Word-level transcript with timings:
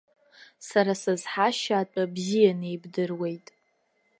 Сара 0.67 0.93
сызҳашьа 1.01 1.75
атәы 1.81 2.03
бзианы 2.13 2.67
ибдыруеит. 2.75 3.47